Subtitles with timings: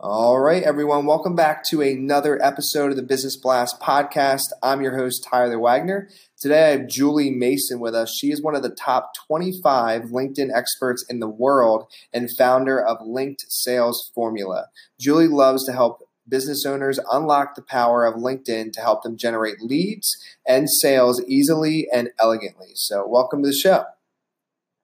[0.00, 4.44] All right, everyone, welcome back to another episode of the Business Blast podcast.
[4.62, 6.08] I'm your host, Tyler Wagner.
[6.40, 8.16] Today I have Julie Mason with us.
[8.16, 13.04] She is one of the top 25 LinkedIn experts in the world and founder of
[13.04, 14.66] Linked Sales Formula.
[15.00, 19.60] Julie loves to help business owners unlock the power of LinkedIn to help them generate
[19.60, 22.70] leads and sales easily and elegantly.
[22.74, 23.86] So, welcome to the show.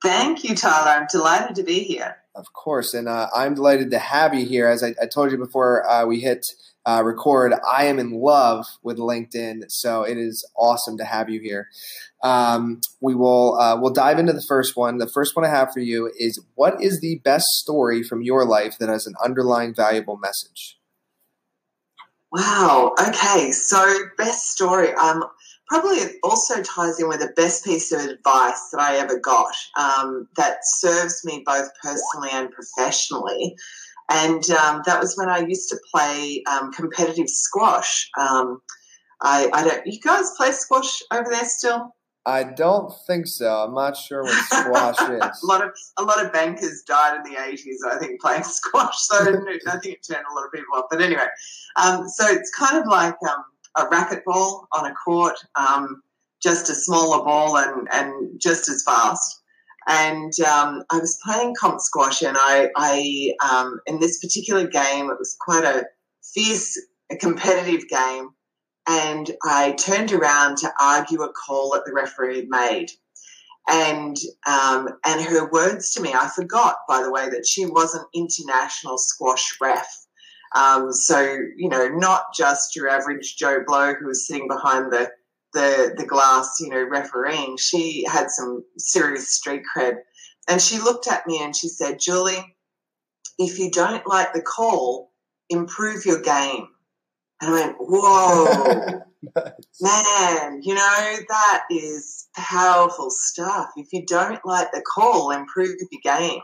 [0.03, 0.91] Thank you, Tyler.
[0.91, 2.17] I'm delighted to be here.
[2.37, 4.69] Of course, and uh, I'm delighted to have you here.
[4.69, 6.45] As I, I told you before uh, we hit
[6.85, 11.41] uh, record, I am in love with LinkedIn, so it is awesome to have you
[11.41, 11.69] here.
[12.25, 14.99] Um, we will uh, we'll dive into the first one.
[14.99, 18.45] The first one I have for you is: What is the best story from your
[18.45, 20.79] life that has an underlying valuable message?
[22.33, 22.95] Wow.
[23.01, 23.53] Okay.
[23.53, 24.93] So, best story.
[24.95, 25.23] Um,
[25.69, 29.55] probably it also ties in with the best piece of advice that I ever got
[29.79, 33.57] um, that serves me both personally and professionally.
[34.11, 38.11] And um, that was when I used to play um, competitive squash.
[38.19, 38.61] Um,
[39.23, 39.87] I, I, don't.
[39.87, 41.95] You guys play squash over there still?
[42.27, 43.47] I don't think so.
[43.47, 45.43] I'm not sure what squash is.
[45.43, 48.97] a lot of a lot of bankers died in the 80s, I think, playing squash.
[48.99, 49.25] So I
[49.79, 50.87] think it turned a lot of people off.
[50.91, 51.27] But anyway,
[51.77, 53.45] um, so it's kind of like um,
[53.77, 56.03] a racquetball on a court, um,
[56.43, 59.41] just a smaller ball and, and just as fast.
[59.87, 65.11] And um, I was playing comp squash, and I, I um, in this particular game,
[65.11, 65.85] it was quite a
[66.23, 68.31] fierce, a competitive game.
[68.87, 72.91] And I turned around to argue a call that the referee made.
[73.69, 74.17] And
[74.47, 78.05] um, and her words to me, I forgot, by the way, that she was an
[78.15, 80.04] international squash ref.
[80.55, 81.21] Um, so,
[81.57, 85.11] you know, not just your average Joe Blow who was sitting behind the,
[85.53, 87.57] the, the glass, you know, refereeing.
[87.57, 89.97] She had some serious street cred.
[90.49, 92.57] And she looked at me and she said, Julie,
[93.39, 95.11] if you don't like the call,
[95.51, 96.69] improve your game.
[97.41, 99.03] And I went, whoa,
[99.81, 103.71] man, you know, that is powerful stuff.
[103.77, 106.41] If you don't like the call, improve your game.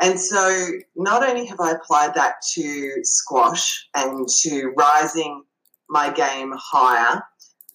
[0.00, 5.44] And so not only have I applied that to squash and to rising
[5.88, 7.22] my game higher,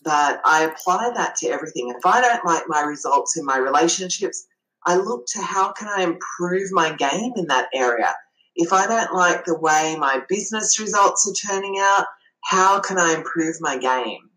[0.03, 1.93] but I apply that to everything.
[1.95, 4.45] If I don't like my results in my relationships,
[4.85, 8.13] I look to how can I improve my game in that area.
[8.55, 12.05] If I don't like the way my business results are turning out,
[12.43, 14.29] how can I improve my game?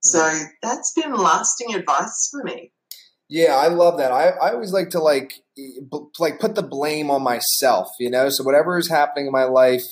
[0.00, 0.44] So mm.
[0.62, 2.72] that's been lasting advice for me.
[3.34, 4.12] Yeah, I love that.
[4.12, 8.28] I, I always like to like b- like put the blame on myself, you know.
[8.28, 9.82] So whatever is happening in my life,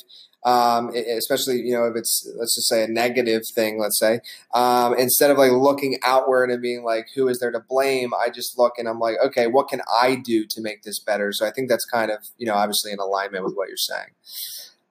[0.44, 4.20] um, especially you know if it's let's just say a negative thing, let's say,
[4.54, 8.12] um, instead of like looking outward and being like, who is there to blame?
[8.14, 11.32] I just look and I'm like, okay, what can I do to make this better?
[11.32, 14.10] So I think that's kind of you know obviously in alignment with what you're saying.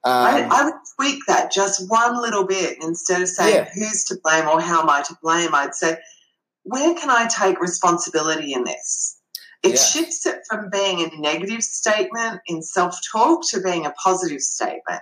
[0.03, 3.69] Um, I, I, would tweak that just one little bit instead of saying yeah.
[3.73, 5.56] who's to blame or how am I to blame.
[5.56, 5.95] I'd say
[6.64, 9.20] where can I take responsibility in this?
[9.64, 9.76] It yeah.
[9.76, 15.02] shifts it from being a negative statement in self talk to being a positive statement.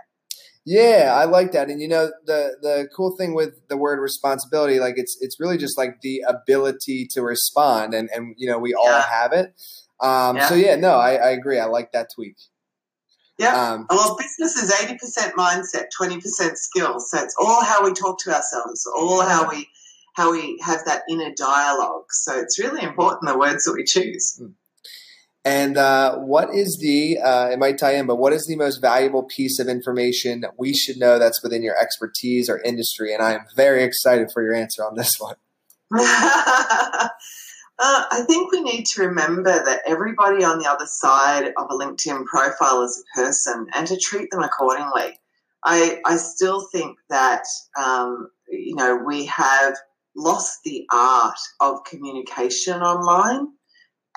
[0.66, 1.70] Yeah, I like that.
[1.70, 5.58] And you know, the the cool thing with the word responsibility, like it's it's really
[5.58, 9.10] just like the ability to respond, and and you know we all yeah.
[9.10, 9.54] have it.
[10.02, 10.48] Um, yeah.
[10.48, 11.60] So yeah, no, I, I agree.
[11.60, 12.36] I like that tweak.
[13.38, 13.72] Yeah.
[13.72, 17.10] Um, well, business is eighty percent mindset, twenty percent skills.
[17.10, 19.68] So it's all how we talk to ourselves, all how we
[20.20, 22.12] how we have that inner dialogue.
[22.12, 24.36] So it's really important the words that we choose.
[24.38, 24.52] Hmm.
[25.46, 28.82] And uh, what is the, uh, it might tie in, but what is the most
[28.82, 33.14] valuable piece of information that we should know that's within your expertise or industry?
[33.14, 35.36] And I am very excited for your answer on this one.
[35.98, 37.08] uh,
[37.80, 42.26] I think we need to remember that everybody on the other side of a LinkedIn
[42.26, 45.18] profile is a person and to treat them accordingly.
[45.64, 47.46] I, I still think that,
[47.82, 49.78] um, you know, we have
[50.16, 53.48] lost the art of communication online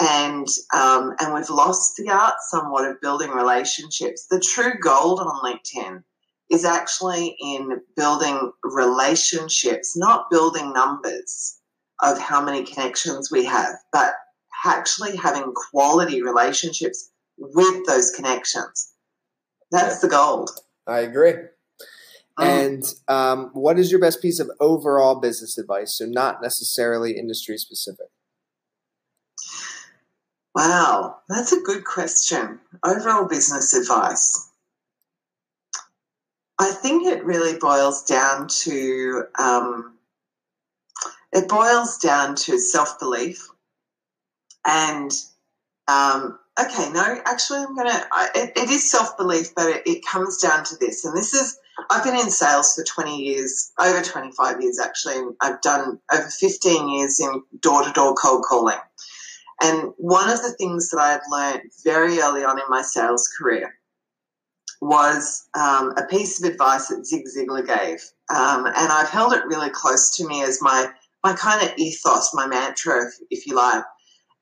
[0.01, 4.27] and um, and we've lost the art somewhat of building relationships.
[4.31, 6.03] The true gold on LinkedIn
[6.51, 11.59] is actually in building relationships, not building numbers
[12.03, 14.15] of how many connections we have, but
[14.65, 18.93] actually having quality relationships with those connections.
[19.71, 20.01] That's yeah.
[20.03, 20.51] the gold.
[20.87, 21.35] I agree.
[22.39, 22.45] Mm.
[22.45, 25.97] And um, what is your best piece of overall business advice?
[25.97, 28.07] So, not necessarily industry specific.
[30.55, 32.61] Wow, that's a good question.
[32.85, 34.51] Overall business advice.
[36.59, 39.95] I think it really boils down to um,
[41.33, 43.49] it boils down to self belief
[44.65, 45.11] and
[45.89, 48.07] um, okay, no, actually, I'm gonna.
[48.35, 51.59] it, it is self belief, but it, it comes down to this, and this is
[51.91, 55.23] I've been in sales for 20 years, over 25 years actually.
[55.41, 58.79] I've done over 15 years in door to door cold calling.
[59.63, 63.29] And one of the things that I have learned very early on in my sales
[63.39, 63.73] career
[64.81, 68.03] was um, a piece of advice that Zig Ziglar gave.
[68.35, 70.89] Um, and I've held it really close to me as my,
[71.23, 73.85] my kind of ethos, my mantra, if, if you like.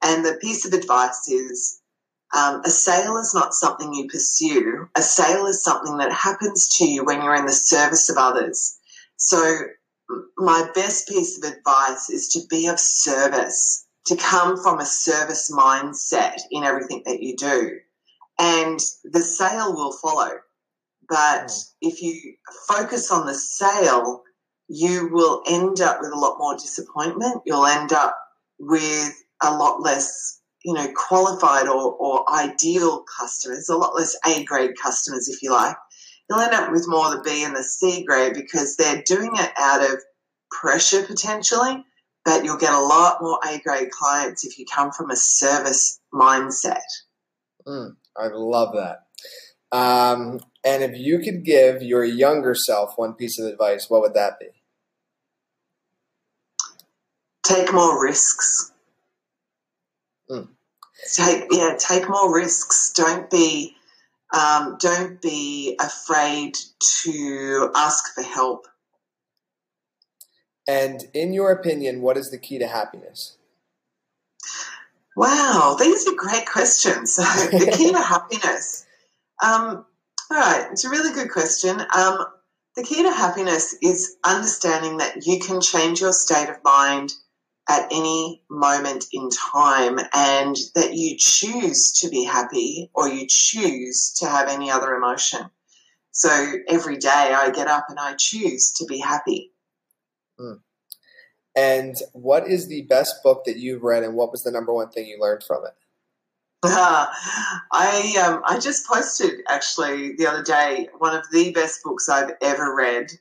[0.02, 1.79] And the piece of advice is
[2.36, 4.88] um, a sale is not something you pursue.
[4.94, 8.78] A sale is something that happens to you when you're in the service of others.
[9.16, 9.58] So,
[10.36, 15.52] my best piece of advice is to be of service, to come from a service
[15.52, 17.78] mindset in everything that you do.
[18.38, 20.30] And the sale will follow.
[21.08, 21.64] But mm.
[21.82, 22.34] if you
[22.68, 24.22] focus on the sale,
[24.68, 27.42] you will end up with a lot more disappointment.
[27.44, 28.16] You'll end up
[28.58, 29.12] with
[29.42, 34.72] a lot less you know, qualified or, or ideal customers, a lot less A grade
[34.80, 35.76] customers, if you like.
[36.28, 39.50] You'll end up with more the B and the C grade because they're doing it
[39.58, 40.00] out of
[40.50, 41.84] pressure potentially,
[42.24, 46.00] but you'll get a lot more A grade clients if you come from a service
[46.14, 46.82] mindset.
[47.66, 49.06] Mm, I love that.
[49.72, 54.14] Um, and if you could give your younger self one piece of advice, what would
[54.14, 54.46] that be?
[57.42, 58.72] Take more risks.
[60.30, 60.48] Mm.
[61.14, 62.92] Take yeah, take more risks.
[62.94, 63.74] Don't be
[64.32, 66.56] um, don't be afraid
[67.02, 68.66] to ask for help.
[70.68, 73.36] And in your opinion, what is the key to happiness?
[75.16, 77.14] Wow, these are great questions.
[77.20, 78.86] So the key to happiness.
[79.42, 79.84] Um,
[80.30, 81.80] all right, it's a really good question.
[81.94, 82.24] Um,
[82.76, 87.14] the key to happiness is understanding that you can change your state of mind
[87.70, 94.12] at any moment in time and that you choose to be happy or you choose
[94.18, 95.48] to have any other emotion.
[96.10, 96.30] So
[96.66, 99.52] every day I get up and I choose to be happy.
[100.36, 100.54] Hmm.
[101.54, 104.90] And what is the best book that you've read and what was the number one
[104.90, 105.74] thing you learned from it?
[106.64, 107.06] Uh,
[107.72, 112.32] I um, I just posted actually the other day one of the best books I've
[112.42, 113.12] ever read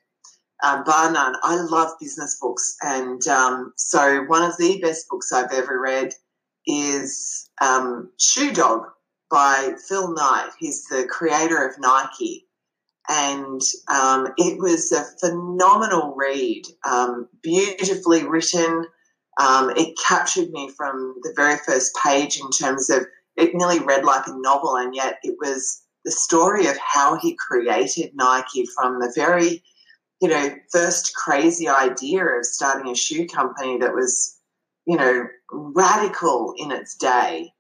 [0.64, 1.36] um, bar none.
[1.44, 6.14] I love business books, and um, so one of the best books I've ever read
[6.68, 8.86] is um, Shoe Dog
[9.32, 10.50] by Phil Knight.
[10.60, 12.46] He's the creator of Nike,
[13.08, 18.86] and um, it was a phenomenal read, um, beautifully written.
[19.40, 23.04] Um, it captured me from the very first page in terms of
[23.38, 27.36] it nearly read like a novel, and yet it was the story of how he
[27.36, 29.64] created Nike from the very
[30.21, 34.38] you know, first crazy idea of starting a shoe company that was,
[34.86, 37.54] you know, radical in its day,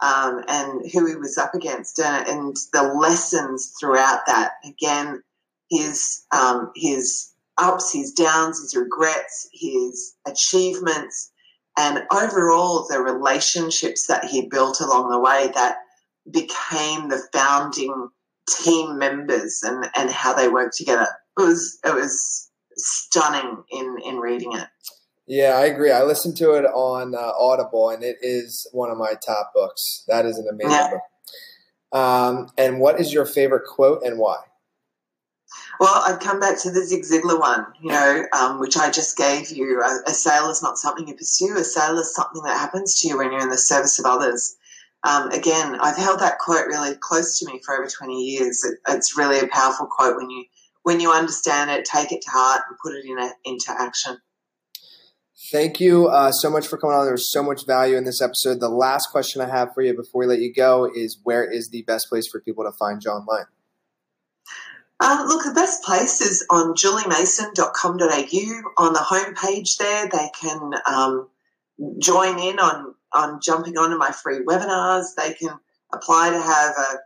[0.00, 4.52] um, and who he was up against, and, and, the lessons throughout that.
[4.64, 5.22] Again,
[5.70, 11.32] his um, his ups, his downs, his regrets, his achievements,
[11.76, 15.78] and overall the relationships that he built along the way that
[16.30, 18.08] became the founding
[18.48, 24.16] team members and, and how they work together it was it was stunning in in
[24.18, 24.68] reading it.
[25.26, 25.90] Yeah, I agree.
[25.90, 30.04] I listened to it on uh, Audible, and it is one of my top books.
[30.06, 30.90] That is an amazing yeah.
[30.90, 31.98] book.
[31.98, 34.38] Um, and what is your favorite quote and why?
[35.80, 39.16] Well, I'd come back to the Zig Ziglar one, you know, um, which I just
[39.16, 39.80] gave you.
[39.80, 41.56] A, a sale is not something you pursue.
[41.56, 44.56] A sale is something that happens to you when you're in the service of others.
[45.04, 48.64] Um, again, I've held that quote really close to me for over 20 years.
[48.64, 50.44] It, it's really a powerful quote when you
[50.84, 54.18] when you understand it, take it to heart and put it in a, into action.
[55.50, 57.06] Thank you uh, so much for coming on.
[57.06, 58.60] There's so much value in this episode.
[58.60, 61.70] The last question I have for you before we let you go is where is
[61.70, 63.46] the best place for people to find you online?
[65.00, 68.84] Uh, look, the best place is on juliemason.com.au.
[68.84, 71.28] On the homepage there, they can um,
[71.98, 75.14] join in on, on jumping onto my free webinars.
[75.16, 75.58] They can
[75.92, 76.98] apply to have a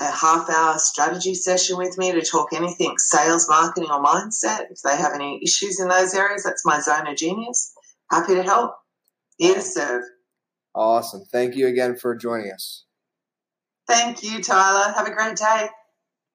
[0.00, 4.70] a half hour strategy session with me to talk anything sales, marketing, or mindset.
[4.70, 7.72] If they have any issues in those areas, that's my zone of genius.
[8.10, 8.74] Happy to help.
[9.36, 10.04] Here to serve.
[10.74, 11.24] Awesome.
[11.30, 12.84] Thank you again for joining us.
[13.86, 14.92] Thank you, Tyler.
[14.92, 15.68] Have a great day.